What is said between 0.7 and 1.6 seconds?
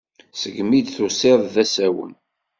i d-tusiḍ d